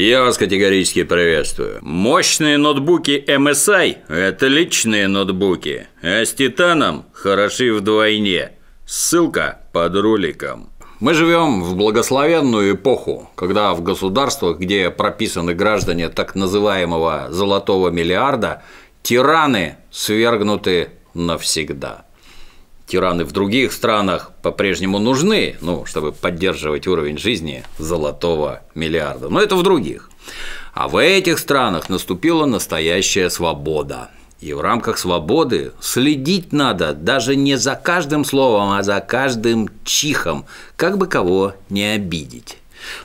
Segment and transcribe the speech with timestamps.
[0.00, 1.76] Я вас категорически приветствую.
[1.82, 8.52] Мощные ноутбуки MSI– это личные ноутбуки, а с Титаном хороши вдвойне.
[8.86, 10.70] Ссылка под роликом.
[11.00, 18.62] Мы живем в благословенную эпоху, когда в государствах, где прописаны граждане так называемого «золотого миллиарда»,
[19.02, 22.06] тираны свергнуты навсегда.
[22.90, 29.54] Тираны в других странах по-прежнему нужны, ну, чтобы поддерживать уровень жизни золотого миллиарда, но это
[29.54, 30.10] в других.
[30.74, 37.56] А в этих странах наступила настоящая свобода– и в рамках свободы следить надо даже не
[37.56, 42.56] за каждым словом, а за каждым чихом, как бы кого не обидеть.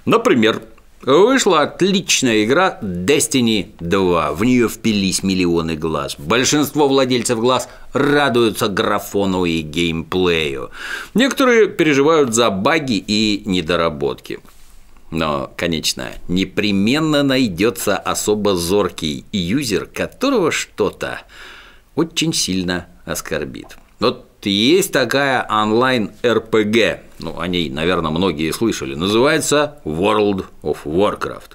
[0.06, 0.62] Например,
[1.06, 4.34] Вышла отличная игра Destiny 2.
[4.34, 6.16] В нее впились миллионы глаз.
[6.18, 10.72] Большинство владельцев глаз радуются графону и геймплею.
[11.14, 14.40] Некоторые переживают за баги и недоработки.
[15.12, 21.22] Но, конечно, непременно найдется особо зоркий юзер, которого что-то
[21.94, 23.78] очень сильно оскорбит.
[24.00, 31.52] Вот есть такая онлайн-РПГ, ну, о ней, наверное, многие слышали, называется World of Warcraft.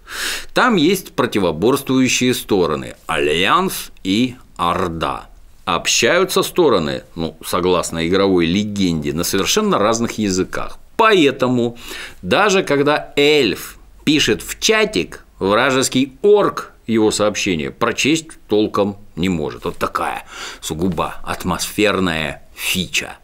[0.55, 5.27] Там есть противоборствующие стороны– Альянс и Орда.
[5.65, 10.79] Общаются стороны, ну, согласно игровой легенде, на совершенно разных языках.
[10.97, 11.79] Поэтому
[12.23, 19.65] даже когда эльф пишет в чатик, вражеский орк его сообщение прочесть толком не может.
[19.65, 20.25] Вот такая
[20.61, 23.19] сугубо атмосферная фича.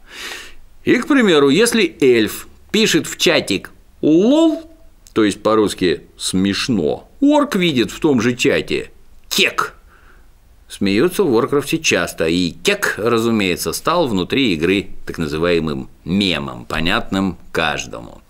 [0.83, 4.71] И, к примеру, если эльф пишет в чатик «лол»,
[5.13, 8.91] то есть по-русски «смешно», орк видит в том же чате
[9.29, 9.73] «кек»,
[10.69, 18.21] Смеются в Warcraft часто, и кек, разумеется, стал внутри игры так называемым мемом, понятным каждому.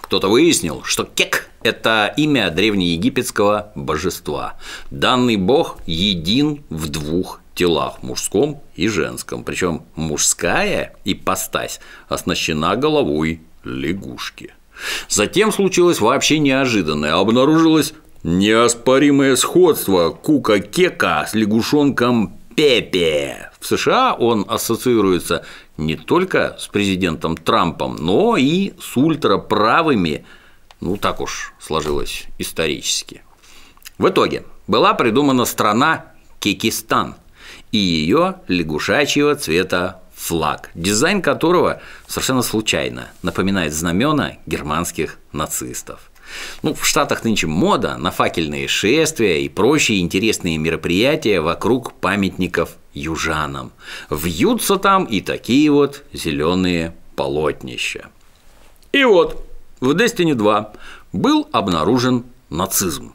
[0.00, 4.54] Кто-то выяснил, что кек– это имя древнеегипетского божества.
[4.90, 9.44] Данный бог един в двух телах– мужском и женском.
[9.44, 14.54] Причем мужская ипостась оснащена головой лягушки.
[15.08, 17.14] Затем случилось вообще неожиданное.
[17.14, 23.50] Обнаружилось Неоспоримое сходство Кука Кека с лягушонком Пепе.
[23.58, 25.46] В США он ассоциируется
[25.78, 30.26] не только с президентом Трампом, но и с ультраправыми,
[30.80, 33.22] ну так уж сложилось исторически.
[33.98, 36.06] В итоге была придумана страна
[36.38, 37.16] Кекистан
[37.72, 46.10] и ее лягушачьего цвета флаг, дизайн которого совершенно случайно напоминает знамена германских нацистов.
[46.62, 53.72] Ну, в Штатах нынче мода на факельные шествия и прочие интересные мероприятия вокруг памятников южанам.
[54.10, 58.08] Вьются там и такие вот зеленые полотнища.
[58.92, 59.49] И вот
[59.80, 60.72] в Destiny 2
[61.12, 63.14] был обнаружен нацизм.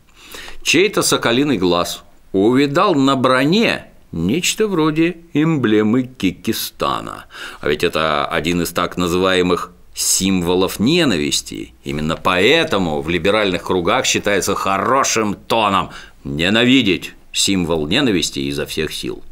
[0.64, 7.26] Чей-то соколиный глаз увидал на броне нечто вроде эмблемы Кикистана.
[7.62, 11.74] А ведь это один из так называемых символов ненависти.
[11.84, 15.92] Именно поэтому в либеральных кругах считается хорошим тоном
[16.24, 19.24] ненавидеть символ ненависти изо всех сил.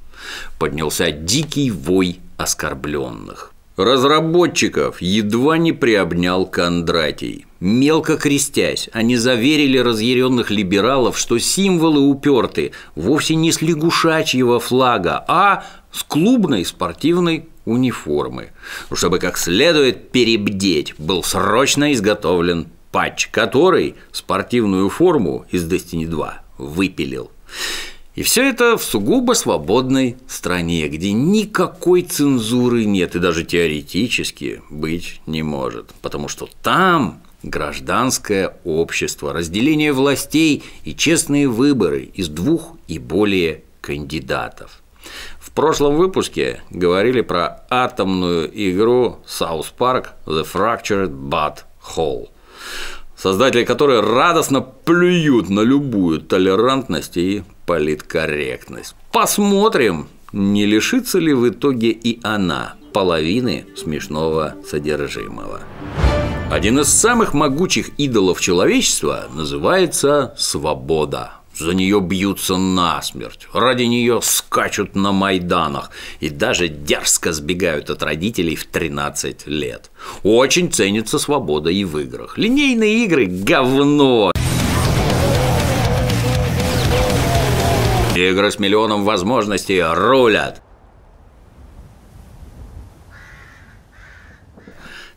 [0.59, 3.52] Поднялся дикий вой оскорбленных.
[3.75, 7.47] Разработчиков едва не приобнял Кондратий.
[7.59, 15.65] Мелко крестясь, они заверили разъяренных либералов, что символы уперты вовсе не с лягушачьего флага, а
[15.91, 18.51] с клубной спортивной униформы.
[18.91, 27.31] Чтобы как следует перебдеть, был срочно изготовлен патч, который спортивную форму из Destiny 2 выпилил.
[28.15, 35.19] И все это в сугубо свободной стране, где никакой цензуры нет и даже теоретически быть
[35.25, 42.99] не может, потому что там гражданское общество, разделение властей и честные выборы из двух и
[42.99, 44.83] более кандидатов.
[45.39, 51.63] В прошлом выпуске говорили про атомную игру South Park The Fractured But
[51.95, 52.29] Whole,
[53.23, 58.95] создатели которой радостно плюют на любую толерантность и политкорректность.
[59.13, 65.61] Посмотрим, не лишится ли в итоге и она половины смешного содержимого.
[66.51, 71.31] Один из самых могучих идолов человечества называется свобода.
[71.57, 78.55] За нее бьются насмерть, ради нее скачут на Майданах и даже дерзко сбегают от родителей
[78.55, 79.91] в 13 лет.
[80.23, 82.39] Очень ценится свобода и в играх.
[82.39, 84.31] Линейные игры– говно.
[88.15, 90.63] Игры с миллионом возможностей рулят.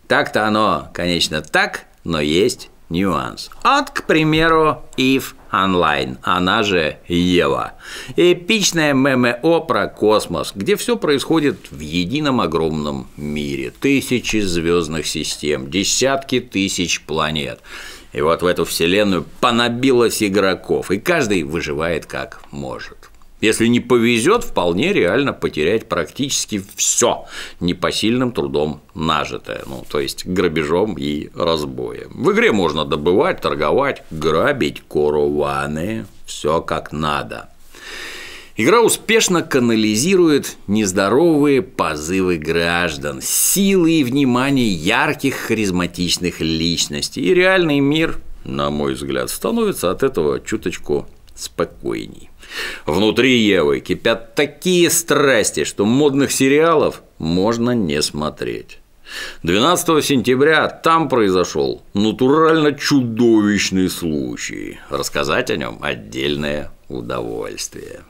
[0.06, 3.50] Так-то оно, конечно, так, но есть нюанс.
[3.62, 7.74] От, к примеру, Ив Онлайн, она же Ева.
[8.16, 13.72] Эпичное ММО про космос, где все происходит в едином огромном мире.
[13.78, 17.60] Тысячи звездных систем, десятки тысяч планет.
[18.12, 23.05] И вот в эту вселенную понабилось игроков, и каждый выживает как может.
[23.40, 27.26] Если не повезет, вполне реально потерять практически все
[27.60, 32.10] непосильным трудом нажитое, ну, то есть грабежом и разбоем.
[32.14, 37.50] В игре можно добывать, торговать, грабить караваны, все как надо.
[38.58, 48.18] Игра успешно канализирует нездоровые позывы граждан, силы и внимание ярких харизматичных личностей, и реальный мир,
[48.44, 52.30] на мой взгляд, становится от этого чуточку спокойней.
[52.84, 58.78] Внутри Евы кипят такие страсти, что модных сериалов можно не смотреть.
[59.42, 64.80] 12 сентября там произошел натурально чудовищный случай.
[64.90, 68.00] Рассказать о нем отдельное удовольствие.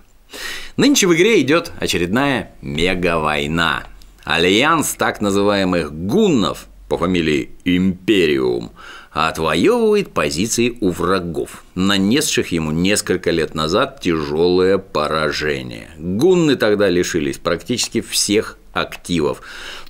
[0.77, 3.85] Нынче в игре идет очередная мегавойна.
[4.25, 8.73] Альянс так называемых гуннов по фамилии Империум
[9.17, 15.89] отвоевывает позиции у врагов, нанесших ему несколько лет назад тяжелое поражение.
[15.97, 19.41] Гунны тогда лишились практически всех активов,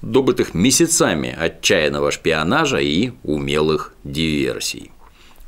[0.00, 4.92] добытых месяцами отчаянного шпионажа и умелых диверсий.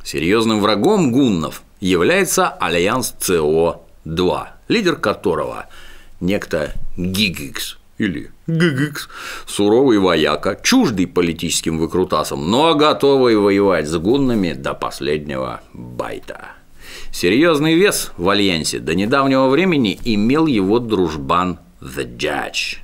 [0.03, 5.67] Серьезным врагом гуннов является Альянс ЦО-2, лидер которого
[6.21, 9.09] некто Гигикс или ГГКС,
[9.47, 16.53] суровый вояка, чуждый политическим выкрутасам, но готовый воевать с гуннами до последнего байта.
[17.13, 22.79] Серьезный вес в Альянсе до недавнего времени имел его дружбан The Judge.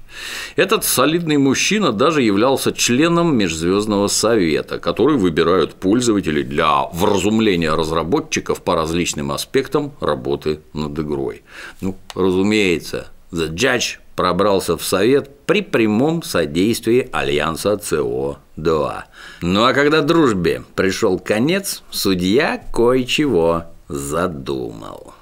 [0.55, 8.77] Этот солидный мужчина даже являлся членом Межзвездного совета, который выбирают пользователи для вразумления разработчиков по
[8.77, 11.43] различным аспектам работы над игрой.
[11.81, 19.03] Ну, разумеется, The Judge пробрался в Совет при прямом содействии Альянса ЦО-2.
[19.43, 25.15] Ну а когда дружбе пришел конец, судья кое-чего задумал.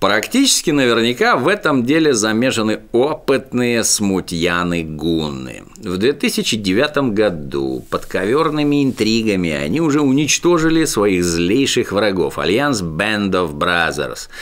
[0.00, 5.64] Практически наверняка в этом деле замешаны опытные смутьяны-гунны.
[5.76, 14.30] В 2009 году подковерными интригами они уже уничтожили своих злейших врагов– Альянс Band of Brothers–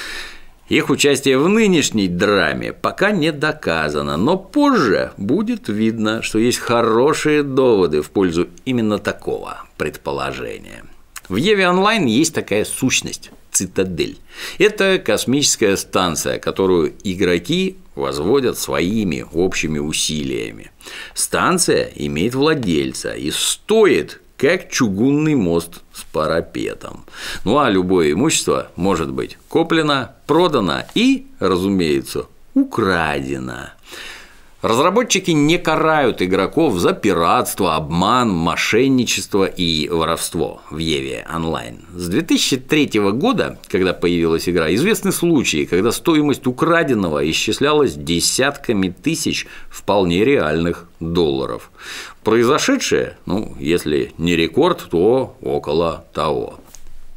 [0.69, 7.43] их участие в нынешней драме пока не доказано, но позже будет видно, что есть хорошие
[7.43, 10.85] доводы в пользу именно такого предположения.
[11.29, 14.19] В Еве онлайн есть такая сущность– цитадель.
[14.59, 20.71] Это космическая станция, которую игроки возводят своими общими усилиями.
[21.15, 27.05] Станция имеет владельца и стоит как чугунный мост с парапетом.
[27.45, 33.71] Ну а любое имущество может быть куплено, продано и, разумеется, украдено.
[34.61, 41.83] Разработчики не карают игроков за пиратство, обман, мошенничество и воровство в Еве онлайн.
[41.95, 50.25] С 2003 года, когда появилась игра, известны случаи, когда стоимость украденного исчислялась десятками тысяч вполне
[50.25, 51.71] реальных долларов.
[52.25, 56.59] Произошедшее, ну, если не рекорд, то около того.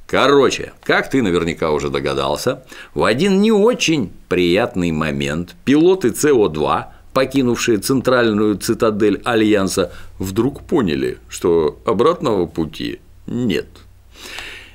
[0.05, 7.77] Короче, как ты наверняка уже догадался, в один не очень приятный момент пилоты СО2 покинувшие
[7.77, 13.67] центральную цитадель Альянса, вдруг поняли, что обратного пути нет.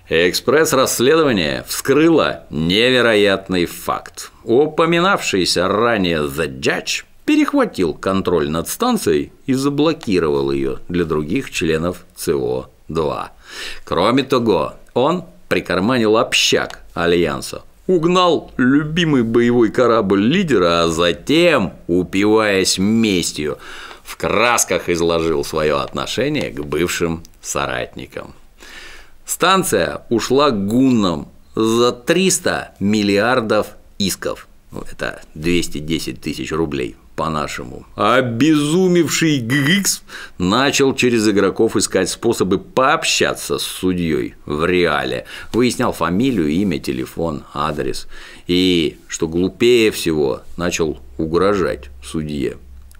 [0.08, 4.30] Экспресс-расследование вскрыло невероятный факт.
[4.44, 13.26] Упоминавшийся ранее The Judge перехватил контроль над станцией и заблокировал ее для других членов ЦО-2.
[13.84, 23.58] Кроме того, он прикарманил общак Альянса, угнал любимый боевой корабль лидера, а затем, упиваясь местью,
[24.02, 28.34] в красках изложил свое отношение к бывшим соратникам.
[29.24, 34.46] Станция ушла гуннам за 300 миллиардов исков.
[34.70, 37.86] Ну, это 210 тысяч рублей по-нашему.
[37.96, 40.02] Обезумевший Гикс
[40.38, 45.24] начал через игроков искать способы пообщаться с судьей в реале.
[45.52, 48.06] Выяснял фамилию, имя, телефон, адрес.
[48.46, 52.58] И, что глупее всего, начал угрожать судье.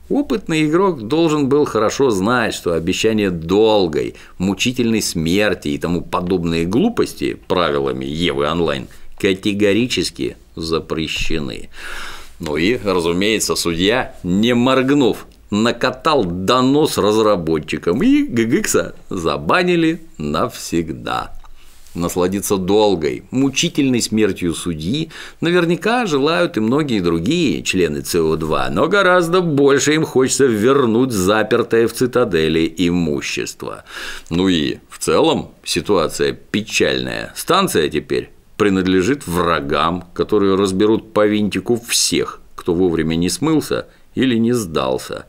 [0.08, 7.37] Опытный игрок должен был хорошо знать, что обещание долгой, мучительной смерти и тому подобные глупости
[7.49, 8.87] правилами Евы онлайн
[9.18, 11.70] категорически запрещены.
[12.38, 21.33] Ну и, разумеется, судья, не моргнув, накатал донос разработчикам, и ГГКса забанили навсегда.
[21.95, 29.95] насладиться долгой, мучительной смертью судьи, наверняка желают и многие другие члены СО2, но гораздо больше
[29.95, 33.85] им хочется вернуть запертое в цитадели имущество.
[34.28, 37.33] Ну и в целом ситуация печальная.
[37.35, 44.52] Станция теперь принадлежит врагам, которые разберут по винтику всех, кто вовремя не смылся или не
[44.52, 45.26] сдался.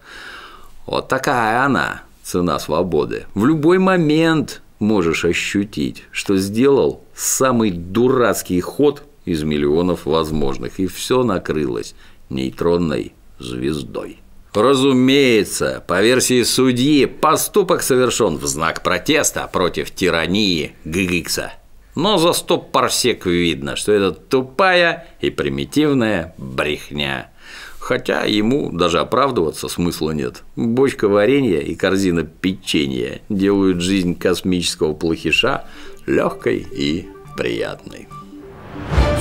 [0.85, 3.25] Вот такая она, цена свободы.
[3.35, 11.23] В любой момент можешь ощутить, что сделал самый дурацкий ход из миллионов возможных, и все
[11.23, 11.95] накрылось
[12.29, 14.19] нейтронной звездой.
[14.53, 21.51] Разумеется, по версии судьи, поступок совершен в знак протеста против тирании Гигикса.
[21.97, 27.31] Но за стоп парсек видно, что это тупая и примитивная брехня.
[27.79, 30.43] Хотя ему даже оправдываться смысла нет.
[30.55, 35.65] Бочка варенья и корзина печенья делают жизнь космического плохиша
[36.05, 38.07] легкой и приятной.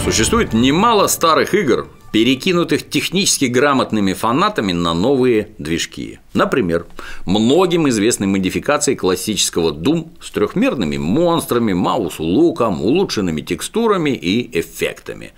[0.05, 6.19] Существует немало старых игр, перекинутых технически грамотными фанатами на новые движки.
[6.33, 6.87] Например,
[7.27, 15.33] многим известны модификации классического Doom с трехмерными монстрами, маус-луком, улучшенными текстурами и эффектами.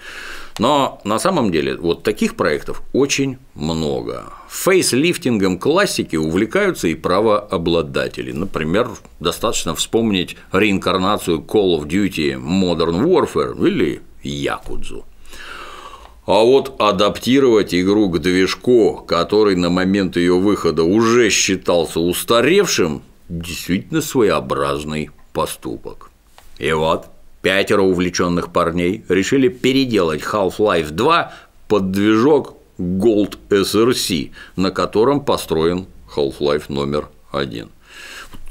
[0.60, 4.26] Но на самом деле вот таких проектов очень много.
[4.48, 8.30] Фейслифтингом классики увлекаются и правообладатели.
[8.30, 15.04] Например, достаточно вспомнить реинкарнацию Call of Duty Modern Warfare или Якудзу.
[16.28, 24.02] А вот адаптировать игру к движку, который на момент ее выхода уже считался устаревшим, действительно
[24.02, 26.10] своеобразный поступок.
[26.58, 27.06] И вот
[27.40, 31.32] пятеро увлеченных парней решили переделать Half-Life 2
[31.66, 37.70] под движок Gold SRC, на котором построен Half-Life номер один.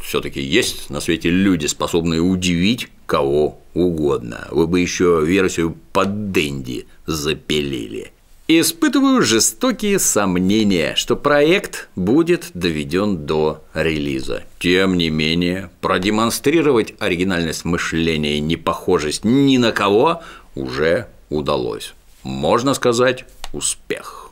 [0.02, 4.48] Все-таки есть на свете люди, способные удивить кого угодно.
[4.52, 8.12] Вы бы еще версию под Дэнди запилили.
[8.50, 14.44] Испытываю жестокие сомнения, что проект будет доведен до релиза.
[14.60, 20.22] Тем не менее, продемонстрировать оригинальность мышления и непохожесть ни на кого
[20.56, 21.94] уже удалось.
[22.24, 24.32] Можно сказать, успех.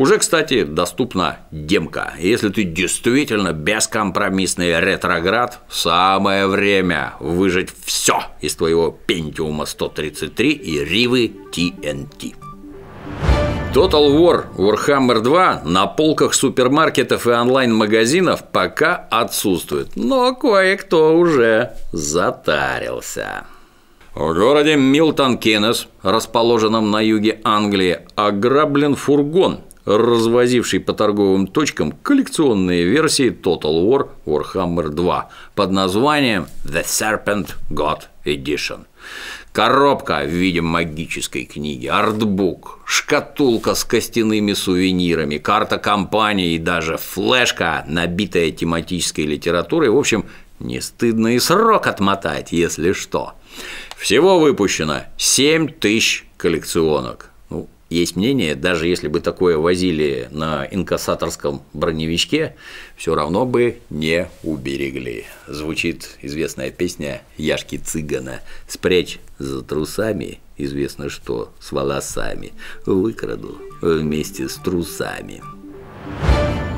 [0.00, 2.14] Уже, кстати, доступна демка.
[2.18, 11.32] Если ты действительно бескомпромиссный ретроград, самое время выжать все из твоего Pentium 133 и Ривы
[11.52, 12.34] TNT.
[13.74, 23.44] Total War Warhammer 2 на полках супермаркетов и онлайн-магазинов пока отсутствует, но кое-кто уже затарился.
[24.14, 32.84] В городе Милтон Кеннес, расположенном на юге Англии, ограблен фургон, развозивший по торговым точкам коллекционные
[32.84, 38.86] версии Total War Warhammer 2 под названием The Serpent God Edition.
[39.52, 47.84] Коробка в виде магической книги, артбук, шкатулка с костяными сувенирами, карта компании и даже флешка,
[47.88, 49.90] набитая тематической литературой.
[49.90, 50.24] В общем,
[50.60, 53.32] не стыдно и срок отмотать, если что.
[53.96, 57.29] Всего выпущено 7 тысяч коллекционок.
[57.90, 62.54] Есть мнение, даже если бы такое возили на инкассаторском броневичке,
[62.96, 65.24] все равно бы не уберегли.
[65.48, 72.52] Звучит известная песня Яшки Цыгана «Спрячь за трусами, известно что, с волосами,
[72.86, 75.42] выкраду вместе с трусами».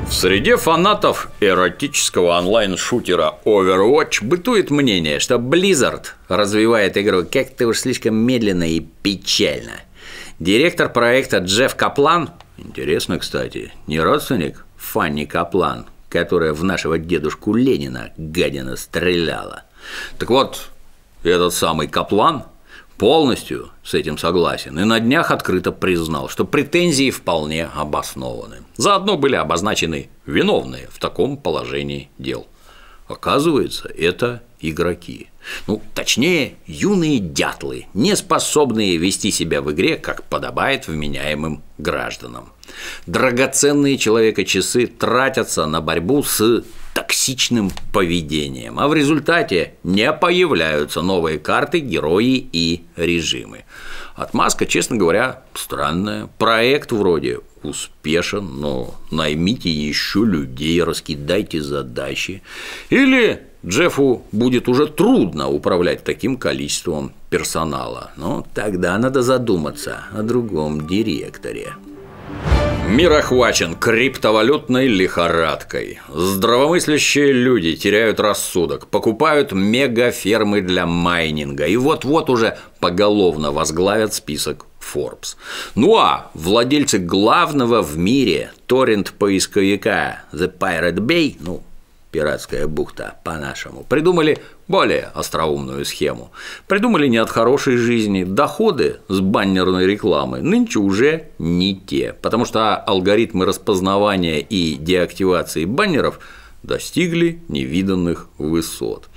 [0.07, 8.15] В среде фанатов эротического онлайн-шутера Overwatch бытует мнение, что Blizzard развивает игру как-то уж слишком
[8.15, 9.73] медленно и печально–
[10.43, 18.11] Директор проекта Джефф Каплан, интересно, кстати, не родственник Фанни Каплан, которая в нашего дедушку Ленина
[18.17, 19.63] гадина стреляла.
[20.19, 20.71] Так вот,
[21.23, 22.43] этот самый Каплан
[22.97, 28.63] полностью с этим согласен и на днях открыто признал, что претензии вполне обоснованы.
[28.75, 32.47] Заодно были обозначены виновные в таком положении дел.
[33.07, 35.29] Оказывается, это игроки.
[35.67, 42.53] Ну, точнее, юные дятлы, не способные вести себя в игре, как подобает вменяемым гражданам.
[43.05, 51.79] Драгоценные человека-часы тратятся на борьбу с токсичным поведением, а в результате не появляются новые карты,
[51.79, 53.65] герои и режимы.
[54.15, 56.29] Отмазка, честно говоря, странная.
[56.37, 62.43] Проект вроде успешен, но наймите еще людей, раскидайте задачи.
[62.89, 68.11] Или Джеффу будет уже трудно управлять таким количеством персонала.
[68.17, 71.73] Но тогда надо задуматься о другом директоре.
[72.89, 75.99] Мир охвачен криптовалютной лихорадкой.
[76.13, 85.37] Здравомыслящие люди теряют рассудок, покупают мегафермы для майнинга и вот-вот уже поголовно возглавят список Forbes.
[85.75, 91.63] Ну а владельцы главного в мире торрент-поисковика The Pirate Bay, ну,
[92.13, 96.31] пиратская бухта по-нашему, придумали более остроумную схему.
[96.67, 102.77] Придумали не от хорошей жизни, доходы с баннерной рекламы нынче уже не те, потому что
[102.77, 106.19] алгоритмы распознавания и деактивации баннеров
[106.61, 109.09] достигли невиданных высот.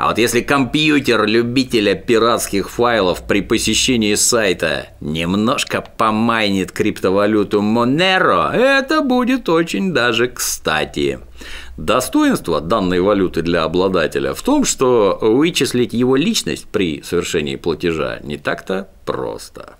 [0.00, 9.02] А вот если компьютер любителя пиратских файлов при посещении сайта немножко помайнит криптовалюту Monero, это
[9.02, 11.18] будет очень даже кстати.
[11.76, 18.38] Достоинство данной валюты для обладателя в том, что вычислить его личность при совершении платежа не
[18.38, 19.74] так-то просто.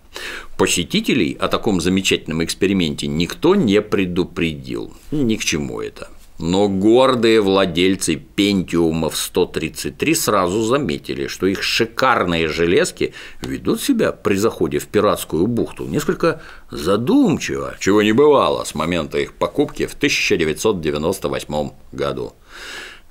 [0.59, 4.93] Посетителей о таком замечательном эксперименте никто не предупредил.
[5.13, 6.09] Ни к чему это.
[6.43, 14.79] Но гордые владельцы Пентиумов 133 сразу заметили, что их шикарные железки ведут себя при заходе
[14.79, 22.33] в пиратскую бухту несколько задумчиво, чего не бывало с момента их покупки в 1998 году.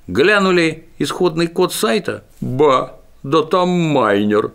[0.08, 2.24] Глянули исходный код сайта?
[2.40, 4.50] Ба, да там майнер.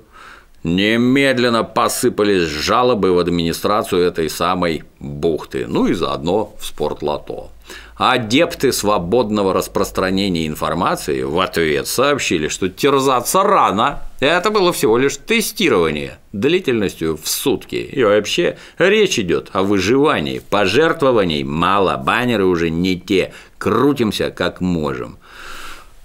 [0.65, 7.51] Немедленно посыпались жалобы в администрацию этой самой бухты, ну и заодно в спортлото.
[7.98, 14.01] Адепты свободного распространения информации в ответ сообщили, что терзаться рано.
[14.19, 17.75] Это было всего лишь тестирование длительностью в сутки.
[17.75, 20.41] И вообще речь идет о выживании.
[20.50, 23.34] Пожертвований мало, баннеры уже не те.
[23.60, 25.19] Крутимся как можем.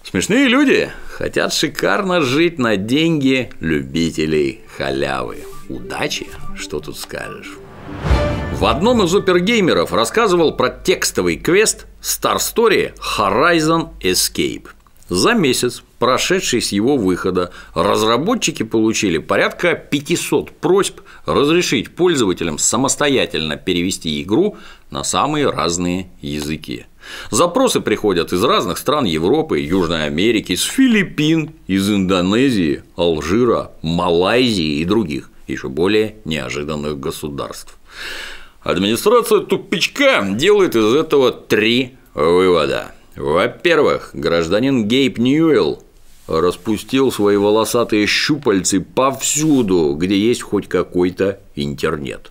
[0.05, 0.91] Смешные люди
[1.21, 5.45] хотят шикарно жить на деньги любителей халявы.
[5.69, 7.59] Удачи, что тут скажешь.
[8.55, 14.69] В одном из опергеймеров рассказывал про текстовый квест Star Story Horizon Escape.
[15.11, 24.23] За месяц, прошедший с его выхода, разработчики получили порядка 500 просьб разрешить пользователям самостоятельно перевести
[24.23, 24.57] игру
[24.91, 26.87] на самые разные языки.
[27.31, 34.85] Запросы приходят из разных стран Европы, Южной Америки, с Филиппин, из Индонезии, Алжира, Малайзии и
[34.85, 37.79] других, еще более неожиданных государств.
[38.63, 42.93] Администрация тупичка делает из этого три вывода.
[43.17, 45.83] Во-первых, гражданин Гейб Ньюэлл
[46.31, 52.31] распустил свои волосатые щупальцы повсюду, где есть хоть какой-то интернет.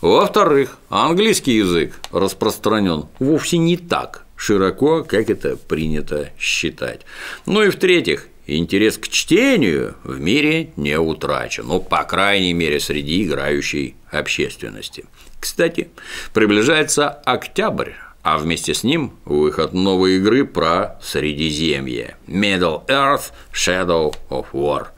[0.00, 7.02] Во-вторых, английский язык распространен вовсе не так широко, как это принято считать.
[7.46, 13.24] Ну и в-третьих, интерес к чтению в мире не утрачен, ну, по крайней мере, среди
[13.24, 15.04] играющей общественности.
[15.38, 15.90] Кстати,
[16.32, 24.46] приближается октябрь, а вместе с ним выход новой игры про Средиземье– Middle Earth Shadow of
[24.52, 24.88] War.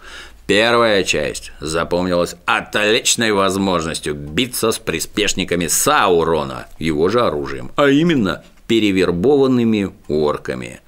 [0.47, 9.93] Первая часть запомнилась отличной возможностью биться с приспешниками Саурона, его же оружием, а именно перевербованными
[10.09, 10.81] орками.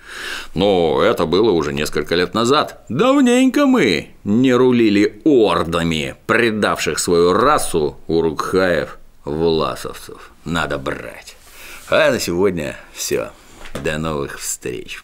[0.54, 2.84] Но это было уже несколько лет назад.
[2.88, 11.33] Давненько мы не рулили ордами, предавших свою расу урукхаев власовцев надо брать.
[11.90, 13.30] А на сегодня все.
[13.82, 15.02] До новых встреч.